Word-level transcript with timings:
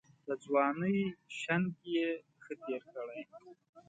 د 0.27 0.29
ځوانۍ 0.43 0.99
شنګ 1.39 1.67
یې 1.93 2.07
ښه 2.43 2.53
تېر 2.63 2.83
کړی. 2.93 3.21